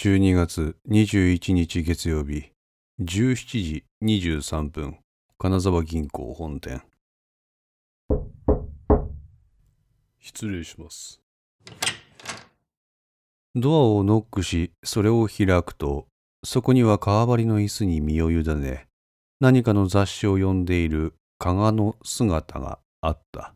[0.00, 2.52] 12月21日月曜日
[3.00, 3.34] 17
[3.64, 4.98] 時23分
[5.38, 6.82] 金沢銀行本店。
[10.20, 11.20] 失礼します。
[13.56, 16.06] ドアをノックしそれを開くと
[16.44, 18.86] そこには革張りの椅子に身を委ね
[19.40, 23.52] 何かの雑誌を読んでいる加賀の姿があった。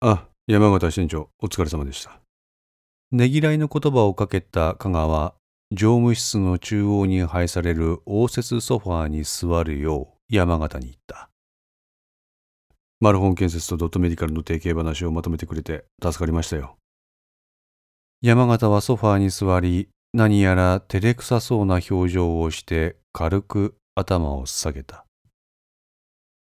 [0.00, 2.22] あ山形支店長お疲れ様でした。
[3.12, 5.34] ねぎらいの言葉をかけた加賀は
[5.72, 11.28] 常務室の中央に配される応接ソファーに座るよう山形に言った。
[13.00, 16.76] マルホン建設とドットメディカルの提携話をまとめてくれて助かりましたよ。
[18.22, 25.04] 山形はソファーに座り、何やら照れくさそうな表情をして軽く頭を下げた。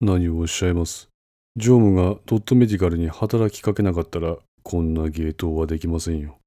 [0.00, 1.08] 何をおっしゃいます。
[1.56, 6.38] 常務がドットメディカルに働きかけなかったらこんな芸当はできませんよ。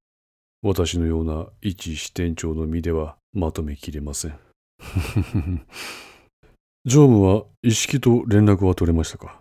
[0.70, 4.38] 私のような一支店長の身ではまとめきれません。
[6.84, 9.40] 常務は意識と連絡は取れましたか？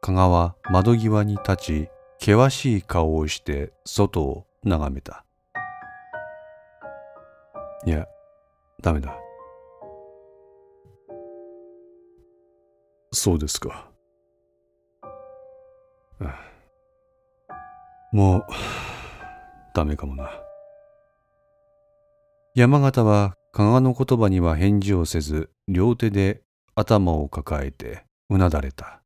[0.00, 5.26] 加賀は窓際に立ち険しい顔をして外を眺めた。
[7.84, 8.08] いや
[8.80, 9.14] ダメだ。
[13.12, 13.90] そうですか
[18.12, 18.46] もう
[19.72, 20.30] ダメかもな。
[22.56, 26.42] 山形は加賀の言葉には返事をせず両手で
[26.74, 29.02] 頭を抱えてうなだれた。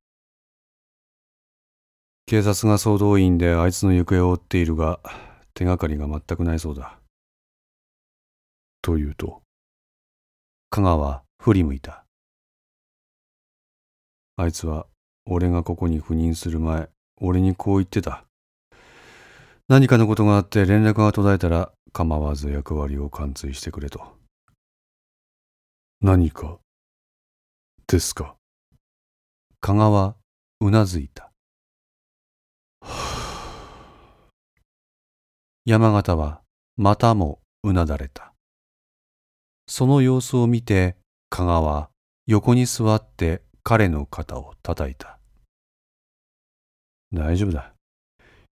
[2.26, 4.98] 警察が総動員であいつの行方を追っているが
[5.52, 6.98] 手がかりが全くないそうだ。
[8.80, 9.42] というと
[10.70, 12.06] 加賀は振り向いた。
[14.36, 14.86] あいつは
[15.26, 16.88] 俺がここに赴任する前
[17.20, 18.24] 俺にこう言ってた。
[19.66, 24.18] 何かのことがあって連絡が途絶えたら構わず役割を完遂してくれと。
[26.02, 26.58] 何か
[27.86, 28.36] ですか？
[29.60, 30.16] 加賀は
[30.60, 31.32] うなずいた。
[35.64, 36.42] 山形は
[36.76, 38.34] またもうなだれた。
[39.66, 40.98] その様子を見て
[41.30, 41.88] 加賀は
[42.26, 45.18] 横に座って彼の肩を叩いた。
[47.14, 47.73] 大丈夫だ。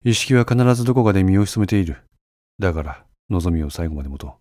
[0.03, 2.03] 意識は必ずどこかで身を潜めている。
[2.57, 4.39] だから、望みを最後まで持と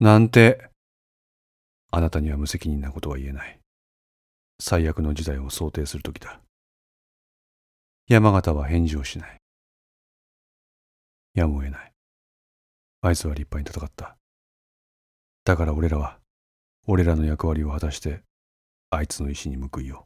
[0.00, 0.04] う。
[0.04, 0.68] なんて、
[1.92, 3.60] あなたには無責任なことは言えない。
[4.60, 6.40] 最悪の事態を想定するときだ。
[8.08, 9.38] 山形は返事をしない。
[11.34, 11.92] やむを得ない。
[13.02, 14.16] あいつは立派に戦った。
[15.44, 16.18] だから俺らは、
[16.88, 18.22] 俺らの役割を果たして、
[18.90, 20.05] あいつの意志に報いよ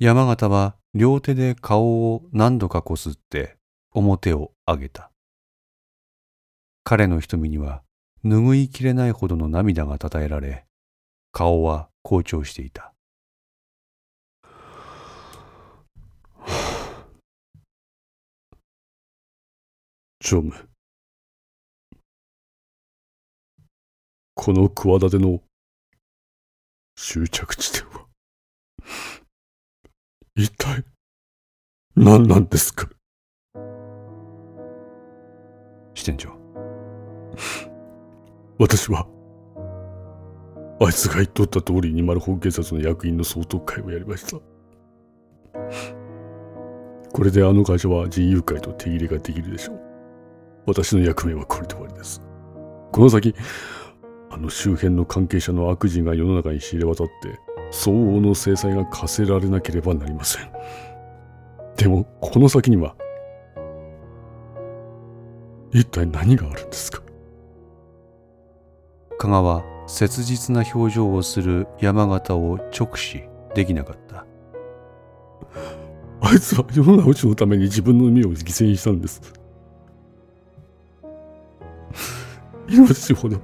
[0.00, 3.56] 山形は両手で顔を何度かこすって
[3.92, 5.10] 表を上げた。
[6.84, 7.82] 彼の瞳には
[8.24, 10.66] 拭いきれないほどの涙がたたえられ、
[11.32, 12.94] 顔は紅潮していた。
[20.20, 20.68] 常務。
[24.34, 25.40] この企ての
[26.94, 28.06] 終着地点は
[30.38, 30.84] 一体、
[31.96, 32.88] 何なんですか？
[35.94, 36.30] 支店長。
[38.60, 39.08] 私は、
[40.80, 44.38] あいつが言っとった通りに丸本警察の役員の総督会をやりました。
[47.12, 49.80] これであの会社は人友会と手切れができるでしょう。
[50.66, 52.22] 私の役目はこれで終わりです。
[52.92, 53.34] この先、
[54.30, 60.50] あの周辺の関係者の悪事が世の中に知れ渡って、相応の制裁が課せられなければなりません。
[61.76, 62.94] でも、この先には、
[65.70, 67.02] 一体何があるんですか？
[69.18, 73.24] 加賀は切実な表情をする山形を直視
[73.54, 74.24] できなかった。
[76.20, 79.20] あいつは世の直しのために自分の身を犠牲にしたんです。
[82.68, 83.38] 命ほど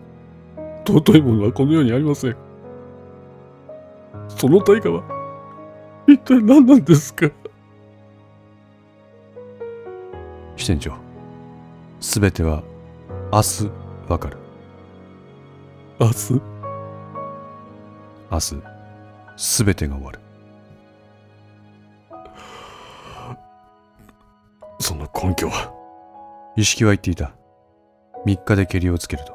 [0.86, 2.36] 尊いものはこの世にありません。
[4.44, 5.02] その対価は
[6.06, 7.30] 一体何なんですか？
[10.54, 10.92] 支店長
[11.98, 12.62] すべては
[13.32, 13.70] 明日
[14.06, 14.36] わかる。
[15.98, 16.42] 明日？
[18.30, 18.62] 明日
[19.38, 20.20] すべてが終わる。
[24.78, 25.72] その根拠は？
[26.54, 27.32] 意識は言っていた。
[28.26, 29.34] 3日でけりをつけると。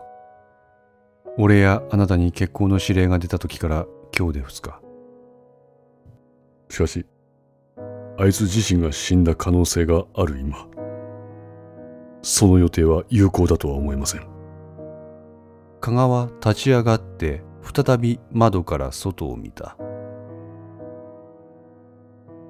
[1.40, 4.80] 俺やあなたに結婚の指令が出た時から今日で2日
[6.70, 7.06] しかし、
[8.18, 10.68] あいつ自身が死んだ可能性がある今、
[12.22, 14.28] その予定は有効だとは思えません。
[15.82, 19.78] 加賀は立ち上がって再び窓から外を見た。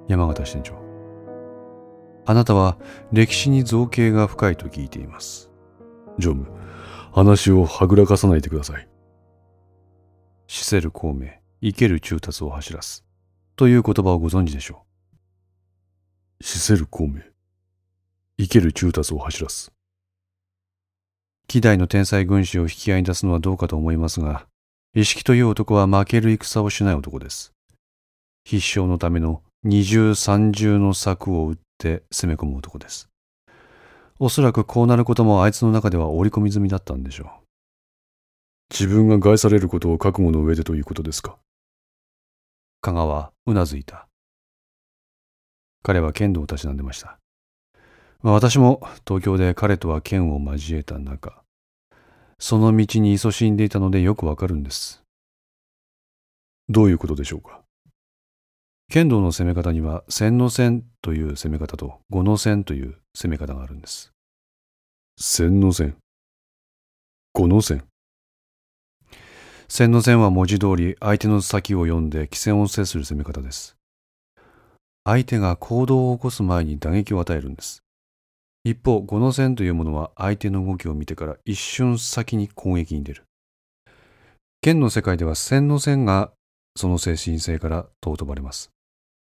[0.08, 0.74] 山形支店長。
[2.26, 2.76] あなたは
[3.12, 5.50] 歴史に造形が深いと聞いています。
[6.18, 6.50] 常務、
[7.12, 8.88] 話をはぐらかさないでください。
[10.46, 11.28] 死せる孔明、
[11.62, 13.04] 生ける中達を走らす。
[13.60, 14.86] という言葉をご存知でしょ
[16.40, 16.42] う。
[16.42, 17.20] 死せる孔明、
[18.38, 19.70] 生ける中達を走らす。
[21.46, 24.46] 希代の天才軍師を引き合いに出すのはどうかと思いますが、
[24.94, 27.52] 意識という男は負ける戦をしない男です。
[28.46, 33.10] 必勝のための二重三重の策を打って攻め込む男です。
[34.18, 37.28] おそらくこうなることもあいつの中では織り込み済みだったんでしょう。
[38.70, 41.36] 自分が害されることを覚悟の上でということですか？
[42.82, 44.06] 香川はうなずいた。
[45.82, 47.18] 彼は剣道をたしなんでました。
[48.22, 51.42] まあ、私も東京で彼とは剣を交えた中、
[52.38, 55.02] その道に勤しんでいたのでよくわかるんです。
[56.68, 57.62] どういうことでしょうか？
[58.90, 64.12] 剣道の攻め方には千の線という攻め方と五の線という攻め方があるんです。
[65.18, 65.96] 千の線？
[67.32, 67.84] 五の線？
[69.70, 73.76] 千の線は文字通り相手の先を読んで起戦を制する攻め方です。
[75.04, 77.80] 相手が行動を起こす前に打撃を与えるんです。
[78.64, 83.22] 一方、五の線というものは相手の動きを見てから一瞬先に攻撃に出る。
[84.60, 86.32] 剣の世界では千の線が
[86.74, 88.70] その精神性から尊ばれます。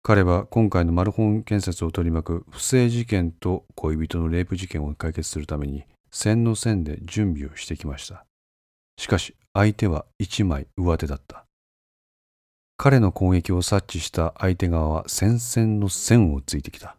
[0.02, 8.26] 彼は今回のマルホン建設を取り巻く不正事件と恋人のレイプ事件を解決するために線の線で準備をしてきました。
[8.98, 11.46] しかし相手は一枚上手だった。
[12.76, 16.96] 彼の攻撃を察知した相手側は戦線の線をついてきた。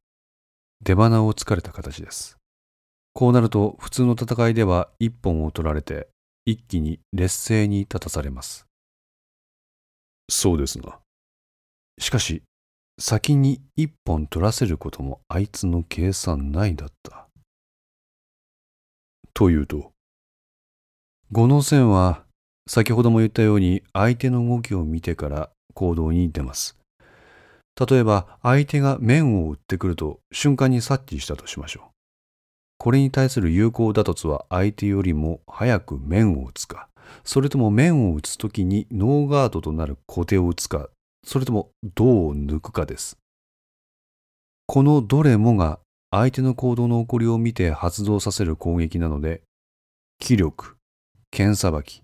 [0.83, 2.37] 出花をつかれた形です。
[3.13, 6.09] こうなると普通の戦いでは一本を取られて
[6.47, 8.67] 一気に劣勢に立たされます。
[10.31, 10.99] そうですな。
[11.99, 12.43] しかし
[12.99, 17.27] 先に一本取らせることもあいつの計算内だった。
[19.33, 19.91] というと？
[21.33, 22.24] 五の線は
[22.67, 26.79] 先ほども言ったように相手の動きを見てから行動に出ます。
[27.89, 31.91] 例えば相手が面を打ってくると瞬間に察知したとしましょう。
[32.79, 36.89] これに対する有効打突は相手よりも早く面を打つか、
[37.25, 40.89] それとも面を打つときにノーガードとなる小手を打つか
[41.25, 43.17] それともどう抜くかです。
[44.67, 49.43] このどれもが相手の行動の起こりを見て発動させる攻撃なので、
[50.21, 50.77] 気力、
[51.31, 52.04] 剣さばき、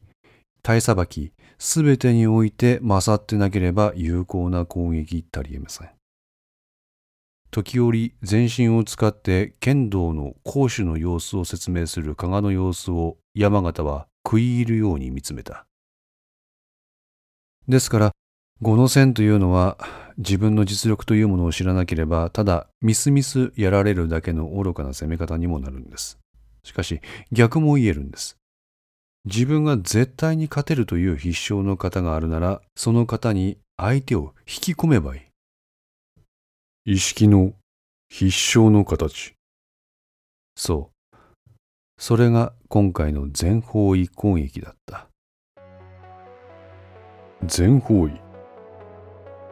[0.62, 5.90] 体さばき、すべてにおいて勝ってなければ有効な攻撃たりえません。
[7.50, 15.66] 時折全身を使って剣道の攻守の様子を説明する加賀の様子を山形は食い入るように見つめた。
[17.66, 18.12] ですから
[18.62, 19.78] 五の線というのは
[20.16, 26.18] 自分の実力というものを知らなければただミスミスやられるだけの愚かな攻め方にもなるんです。
[26.62, 27.00] しかし
[27.32, 28.39] 逆も言えるんです。
[29.26, 35.18] 自分が絶対に勝てるという必勝の方があるならその方に相手を引き込めばい
[36.86, 36.92] い。
[36.94, 37.52] 意識の
[38.08, 39.34] 必勝の形。
[40.56, 41.16] そう。
[41.98, 45.06] それが今回の全方位攻撃だった。
[47.44, 48.20] 全方位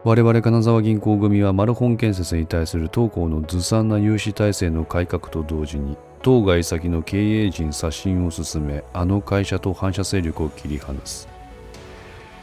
[0.04, 11.28] 我々金沢銀行組はマルホン建設に対する当行のずさんな融資体制の改革と同時に当該先の経営陣刷新を進めあの会社と反射勢力を切り離す。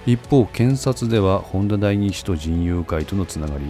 [0.05, 3.65] 一方検察では本田大日と人友会とのつながり。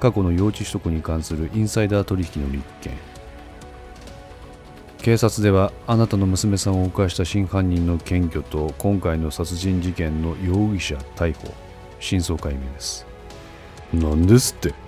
[0.00, 2.92] 過去の用地取得に関するインサイダー取引の立件。
[5.02, 11.52] 警察ではあなたの娘さんを犯した真犯人の検挙と今回の殺人事件の容疑者逮捕。
[12.00, 13.06] 真相解明です。
[13.92, 14.87] 何ですって。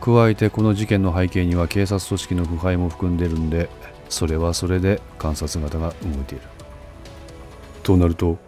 [0.00, 3.68] 加えてこの事件の背景には警察組織の腐敗も含んでるんで
[4.08, 6.44] それはそれで観察型が動いている。
[7.82, 8.38] となると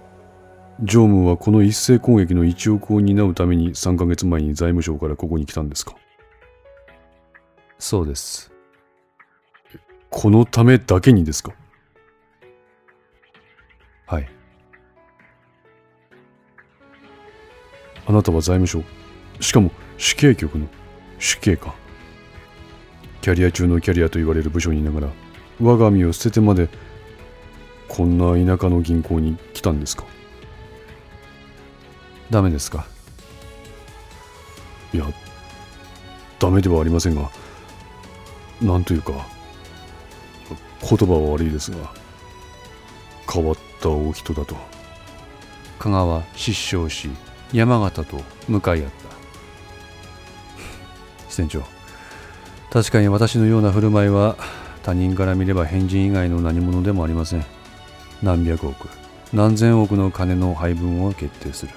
[0.80, 5.94] 常務はこの一斉攻撃の1億を担うために3ヶ月前に財務省からここに来たんですか？
[7.78, 8.50] そうです
[10.10, 11.52] このためだけにですか？
[14.06, 14.28] はい。
[18.06, 18.82] あなたは財務省
[19.40, 20.66] しかも主計局の
[21.22, 21.72] 主計官
[23.20, 25.08] キャリア中のキャリアと言われる部署にいながら
[25.60, 26.68] 我が身を捨ててまで
[27.86, 30.04] こんな田舎の銀行に来たんですか?
[32.28, 32.86] ダメですか?
[34.92, 35.06] いや
[36.40, 37.30] ダメではありませんが
[38.60, 39.12] なんというか
[40.80, 41.94] 言葉は悪いですが
[43.32, 44.56] 変わったお人だと。
[45.78, 47.08] 加賀は失笑し
[47.52, 49.21] 山形と向かい合った。
[51.32, 51.62] 支店長。
[52.70, 54.36] 確かに私のような振る舞いは
[54.82, 57.44] 他人から見れば変人以外の何者でもありません。
[58.22, 58.88] 何百億
[59.32, 61.72] 何千億の金の配分を決定する。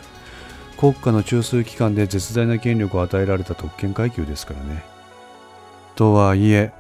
[0.77, 4.83] 国家の中枢機関で絶大な権力を与えられた特権階級ですからね。
[5.95, 6.73] とはいえ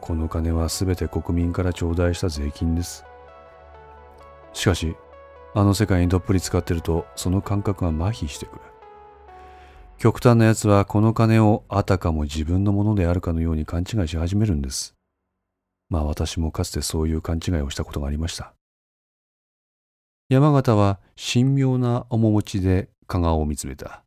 [0.00, 3.04] この金は全て国民から頂戴した税金です。
[4.52, 4.96] しかし
[5.54, 8.60] あの世界にどっぷり使ってるとその感覚が麻痺してくる。
[9.98, 14.94] 極端な奴はこの金をあたかも自分のものであるかのように勘違いし始めるんです。
[15.90, 18.54] まあ私もかつてそういう勘違いをしたことがありました。
[20.28, 24.04] 山形は神妙な面持ちで加賀を見つめた。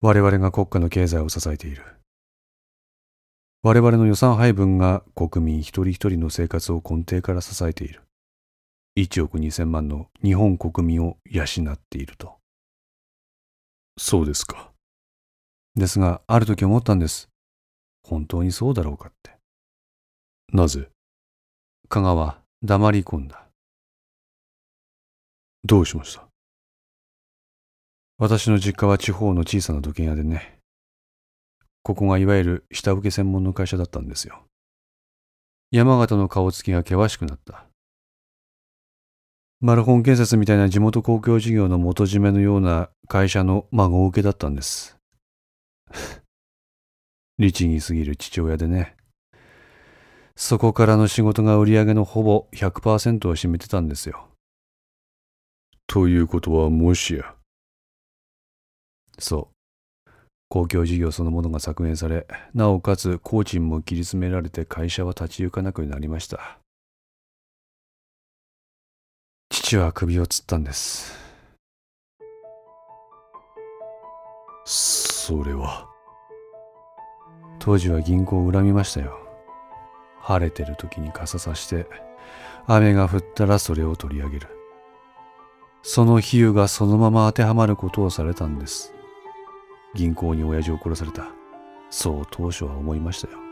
[0.00, 1.82] 我々が国家の経済を支えている。
[3.64, 8.02] 我々の予算配分が国民一人一人の生活を根底から支えている。
[8.96, 12.41] 1億2000万の日本国民を養っていると。
[14.04, 14.72] そうですか。
[15.76, 17.28] ですがある時思ったんです。
[18.02, 19.30] 本当にそうだろうかって。
[20.52, 20.88] なぜ？
[21.88, 23.46] 加賀は黙り込んだ。
[25.62, 26.26] どうしました？
[28.18, 30.58] 私の実家は地方の小さな土建屋でね。
[31.84, 34.42] ここがいわゆる下請け専門の会社だったんですよ。
[35.70, 37.66] 山形の顔つきが険しくなった。
[39.62, 44.98] マルホン建設みたいな地元公共事業の元締めのような会社の孫受けだったんです。
[47.38, 48.96] 律儀すぎる父親でね。
[50.34, 54.26] そこからの仕事が売り上げのほぼ100%を占めてたんですよ。
[55.86, 57.36] ということはもしや。
[59.16, 60.10] そう。
[60.48, 66.61] 公共事業そのものが削減されなおかつ工賃も切り詰められて会社は立ち行かなくなりました。
[69.52, 71.16] 父は首をつったんです
[74.64, 75.88] それは
[77.60, 79.16] 当時は銀行を恨みましたよ
[80.20, 81.86] 晴れてる時に傘さして
[82.66, 84.48] 雨が降ったらそれを取り上げる
[85.84, 88.94] その比喩がそのまま当てはまることをされたんです。
[89.94, 91.26] 銀行に親父を殺された。
[91.90, 93.51] そう当初は思いましたよ。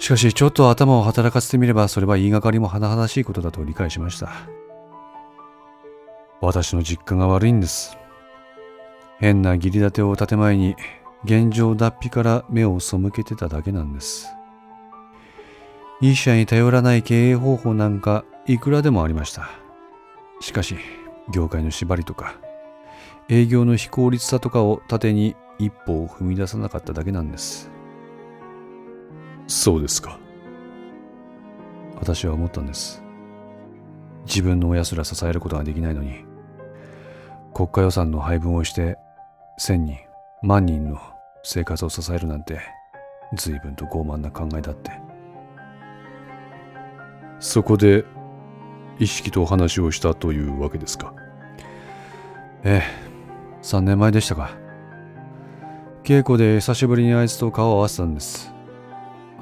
[0.00, 4.30] しかし、ちょっと頭を働かせてみれば、それは言いがかりも甚だしいことだと理解しました。
[6.40, 7.98] 私の実家が悪いんです。
[9.18, 10.74] 変な義理立てを建前に、
[11.24, 14.28] 現状脱皮から目を背けてただけなんです。
[16.00, 19.50] 一社に頼らない経営方法なんかいくらでもありました。
[20.40, 20.76] しかし、
[21.30, 22.36] 業界の縛りとか、
[23.28, 27.70] 営業の非効率さとかを盾に一歩を踏み出さなかっただけなんです。
[29.50, 30.16] そうですか。
[31.96, 33.02] 私は思ったんです。
[34.24, 36.24] 自分の親すら支えることができないのに、
[37.52, 38.96] 国家予算の配分をして
[39.58, 39.98] 千人、
[40.42, 41.00] 万人の
[41.42, 42.60] 生活を支えるなんて、
[43.34, 44.92] 随分と傲慢な考えだって。
[47.40, 48.04] そこで
[49.00, 51.12] 意識とお話をしたというわけですか
[52.62, 53.10] ええ
[53.62, 54.52] 3年前でしたか
[56.04, 58.52] 稽古で久しぶりにあいつと顔を合わせたんです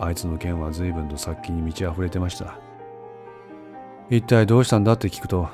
[0.00, 2.58] あいつの件は随分と殺気に満ち溢れてました。
[4.10, 5.48] 一体どうしたんだって聞くと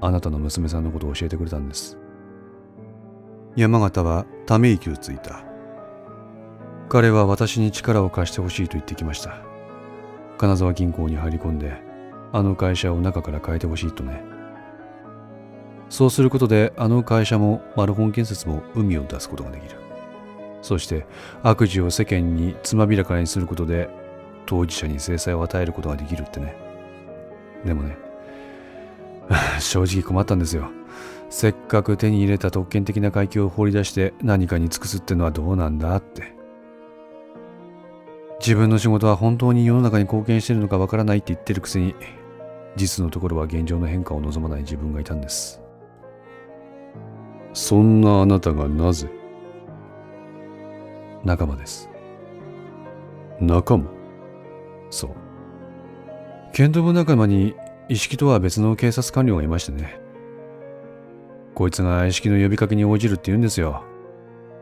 [0.00, 1.96] あなたの娘さんのことを教えてくれたんです。
[3.54, 5.44] 山形はため息をついた。
[6.88, 9.42] 彼は私に力を貸してほしいと言ってきました。
[10.38, 11.80] 金沢銀行に入り込んで
[12.32, 14.22] あの会社を中から変えてほしいとね。
[15.88, 19.81] そうすることであの会社もマルホン建設も海を出すことができる。
[20.62, 21.04] そして
[21.42, 23.90] 悪事を世間につまびらかにすることで
[24.46, 26.56] 当事者に制裁を与えることができるってね。
[27.64, 27.96] でもね
[29.60, 30.70] 正直困ったんですよ。
[31.30, 36.34] せっかく手に入れた特権的な階級を放り出して何かに尽くすってのはどうなんだって。
[38.40, 41.94] 自分の仕事は本当に世の中に貢献してるのかわからないって言ってるくせに
[42.76, 45.60] 実のところは現状の変化を望まない自分がいたんです。
[47.54, 49.08] そんなあなたがなぜ
[51.24, 51.88] 仲間です。
[53.40, 53.86] 仲間？
[54.90, 55.10] そう。
[56.52, 57.54] 剣道部仲間に
[57.88, 60.00] 意識とは別の警察官僚がいましてね。
[61.54, 63.84] こいつが意識の呼びかけに応じるって言うんですよ。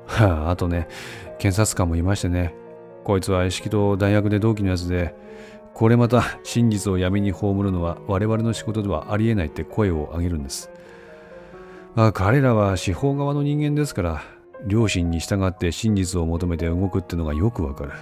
[0.06, 0.88] はああとね
[1.38, 2.54] 検察官もいましてね。
[3.04, 5.14] こいつは意識と大学で同期のやつで
[5.72, 10.70] これまた真実を闇に葬るのは我々の仕事ではありえないって声を上げるんです。
[11.94, 14.22] まあ彼らは司法側の人間ですから、
[14.68, 17.92] 良心に従って真実を求めて動くってのがよくわかる。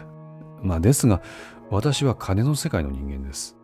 [0.62, 1.22] まあですが、
[1.70, 3.56] 私は金の世界の人間です。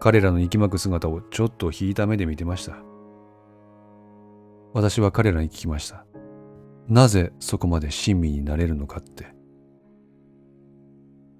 [0.00, 2.76] 彼らの息巻く姿をちょっと引いた目で見てました。
[4.72, 6.04] 私は彼らに聞きました。
[6.88, 9.34] なぜそこまで親身になれるのかって。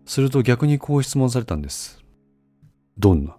[0.06, 2.02] すると逆にこう質問されたんです。
[2.96, 3.36] どんな？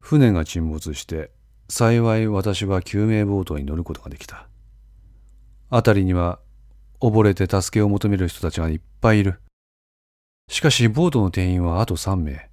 [0.00, 1.30] 船が沈没して、
[1.68, 4.48] 幸い私は救命ボートに乗ることができた。
[5.72, 6.38] 辺りには
[7.00, 9.40] 溺れて助けを求める人たちがいっぱいいる。
[10.50, 12.50] しかしボートの定員はあと3名。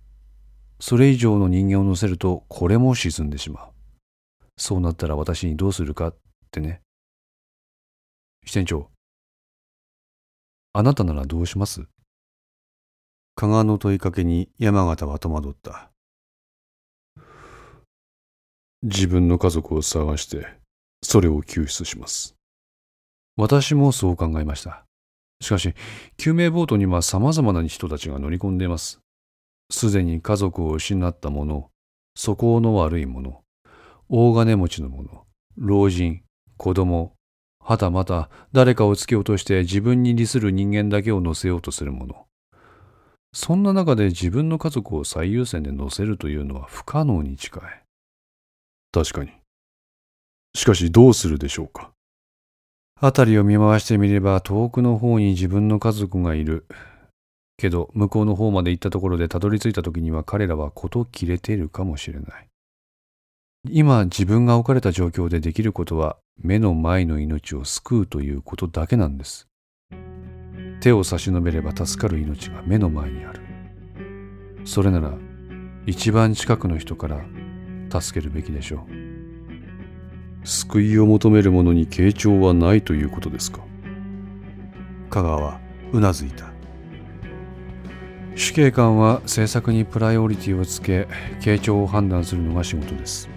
[0.80, 3.72] それ以上の人間を乗せるとこれも沈んでしまう。
[4.58, 6.16] そうなったら私にどうするかっ
[6.50, 6.80] てね。
[8.46, 8.90] 支店長、
[10.72, 11.84] あなたならどうします？
[13.36, 15.92] 加賀の問いかけに山形は戸惑った。
[18.82, 20.48] 自分の家族を探して、
[21.04, 22.36] それを救出します。
[23.40, 24.84] 私もそう考えました。
[25.40, 25.74] しかし、
[26.18, 29.00] 救命ボートには様々な人たちが乗り込んでいます。
[29.72, 31.70] すでに家族を失った者、
[32.18, 33.40] 素行の悪い者、
[34.10, 35.24] 大金持ちの者、
[35.56, 36.22] 老人、
[36.58, 37.14] 子供、
[37.62, 42.26] はたまた誰かを突き落として自分に利する人間だけを乗せようとする者。
[43.32, 47.62] そんな中で自分の家族を最優先で乗せるというのは不可能に近い。
[48.92, 49.32] 確かに。
[50.56, 51.92] しかしどうするでしょうか。
[53.02, 56.66] 辺りを見回してみれば遠くの方に自分の家族がいる。
[57.58, 62.48] けど向こうの方まで行ったところでたどり着いた時には彼らは事切れているかもしれない。
[63.70, 69.48] 今自分が置かれた状況でできることは目の前の命を救うということだけなんです。
[70.82, 73.42] 手を差し伸べれば助かる命が目の前にある。
[74.66, 75.14] それなら
[75.86, 77.22] 一番近くの人から
[78.02, 79.09] 助けるべきでしょう。
[80.44, 83.62] 救いを求める者に傾聴はないということですか？
[85.10, 85.60] 香川は
[85.92, 86.46] うなずいた。
[88.36, 91.08] 死刑官は政策にプライオリティをつけ
[91.42, 93.30] 傾聴を判断するのが仕事です。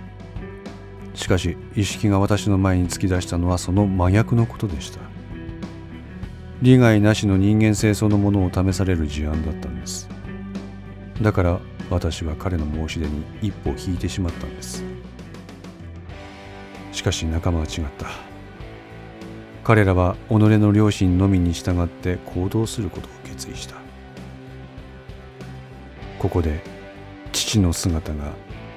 [1.15, 5.01] しかし意識が私の前に突き出したのはその真逆のことでした。
[6.62, 10.09] 利害なしの人間性そのものを試される事案だったんです。
[11.21, 11.61] だから
[11.91, 14.83] 私は彼の申し出に一歩引いてしまったんです
[17.03, 18.07] しかし仲間は違った。
[19.65, 23.75] 彼らは己の良心のみに従って行動することを決意した。
[26.21, 26.62] ここで
[27.33, 28.31] 父の姿が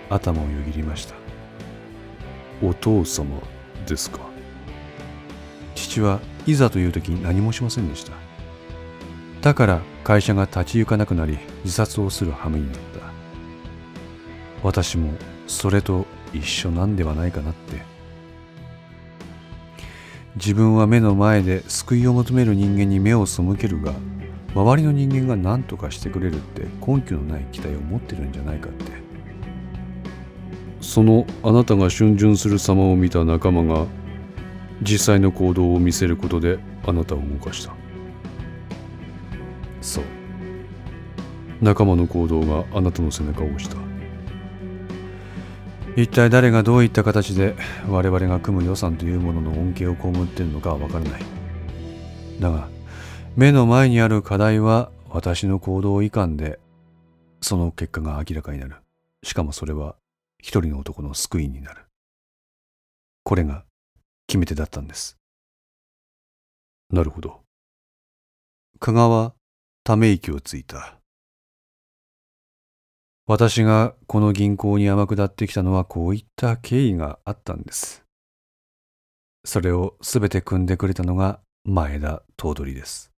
[0.09, 1.13] 頭をよぎりました。
[2.63, 3.39] お父様
[3.85, 4.21] ですか。
[5.75, 8.13] 父はいざという時何もしませんでした。
[9.43, 13.01] だから会社が立ち行かなくなり自殺をする羽目になった。
[14.63, 15.13] 私も
[15.45, 17.93] それと一緒なんではないかなって。
[20.35, 23.93] 自分は目の前で救いを求める人間に目を背けるが
[24.53, 28.91] 周りの人間が何とかしてくれるって根拠のない期待を持ってるんじゃないかって。
[30.81, 33.85] そのあなたが逡巡する様を見た仲間が
[34.81, 37.73] 実際の行動を見せることであなたを動かした。
[39.81, 40.03] そう。
[41.61, 43.84] 仲間の行動があなたの背中を押した。
[45.95, 47.55] 一体誰がどういった形で
[47.87, 51.21] 我々が組む予算というものの恩恵を被っているのかは分からない。
[52.39, 52.67] だが
[53.35, 56.59] 目の前にある課題は私の行動遺憾で
[57.41, 58.75] その結果が明らかになる。
[59.23, 59.95] しかもそれは
[60.39, 61.85] 一人の男の救いになる。
[63.23, 63.63] これが
[64.27, 65.17] 決め手だったんです。
[66.91, 67.39] なるほど。
[68.79, 69.33] 加賀は
[69.83, 70.99] ため息をついた。
[73.27, 78.03] 私がこの銀行に天下ってきたのはこういった経緯があったんです。
[79.43, 83.11] それをすべて組んでくれたのが前田頭取です。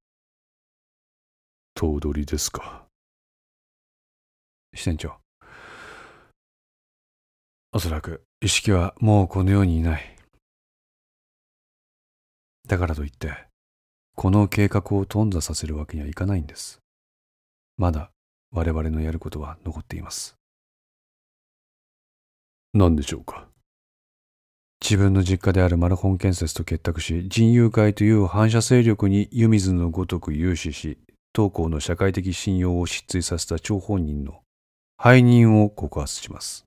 [1.75, 2.85] 頭取ですか。
[4.73, 5.17] 支店長。
[7.73, 10.15] おそらく意識はもうこの世にいない。
[12.65, 13.33] だからといって、
[14.15, 16.79] この計画を頓挫させるわけにはいかないんです。
[17.77, 18.11] まだ
[18.57, 20.35] 我々のやることは残っています。
[22.73, 23.45] 何でしょうか？
[24.81, 30.97] 自分の実家であるマルホン建設と結託し、人友会という反射勢力に湯水のごとく融資し、
[31.33, 34.41] 当校の社会的信用を失墜させた張本人の
[35.03, 36.65] 背任を告発します。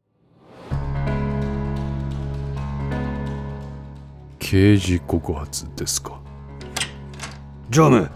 [4.39, 6.21] 刑事告発ですか？
[7.69, 8.09] 常務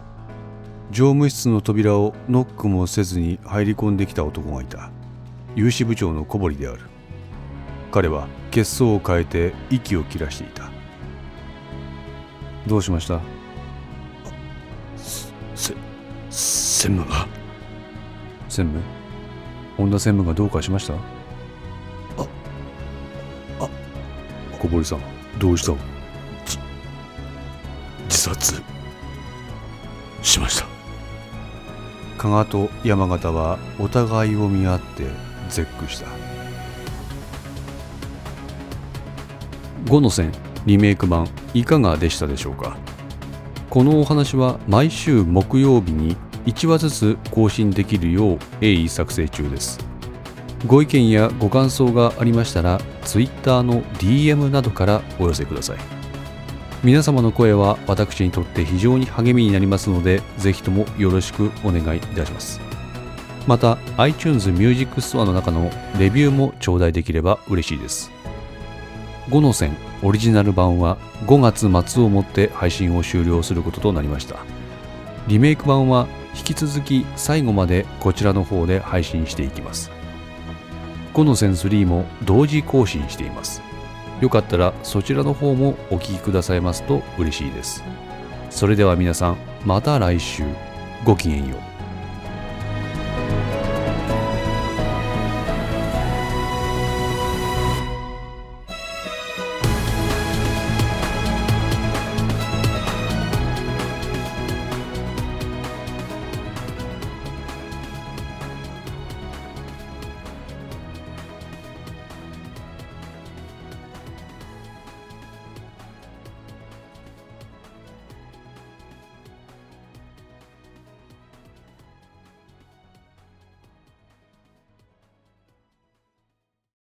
[0.95, 4.93] 常務室の扉をノックもせずに入り込んできた男がいた。
[5.57, 6.83] 有志部長の小堀である。
[7.91, 10.71] 彼は血相を変えて息を切らしていた。
[12.69, 13.21] どうしました？
[14.97, 15.75] せ
[16.31, 17.27] 専務が？
[18.49, 18.81] 専務？
[19.77, 20.95] 本田専務がどうかしました？
[24.61, 25.01] 小堀さん
[25.41, 25.73] どうした？
[26.47, 26.57] じ
[28.05, 28.63] 自殺
[30.23, 30.74] しました
[32.25, 35.05] 加賀と山形はお互いを見合って
[35.51, 36.07] 絶句した。
[39.85, 40.33] 5の線
[40.65, 42.79] リメイク版いかがでしたでしょうか？
[43.69, 49.79] このお話は毎週木曜日に1話ずつ更新できるよう鋭意作成中です。
[50.67, 56.04] ご意見やご感想がありましたら Twitter の DM などからお寄せください。
[56.85, 62.61] 皆様の声は私にとって非常に励みになりますのでぜひともよろしくお願いいたします。
[63.47, 68.13] また iTunes Music Store の中のレビューも頂戴できれば嬉しいです。
[69.31, 74.37] 5の線オリジナル版は5月末をもって配信を終了することとなりました。
[75.27, 79.91] リメイク版は引き続き最後までこちらの方で配信していきます。
[81.15, 83.63] 5の線3も同時更新しています。
[84.21, 87.83] よかったらそちらの方もお聞きくださいますと嬉しいです。
[88.51, 90.45] それでは皆さんまた来週。
[91.05, 91.74] ごきげんよう。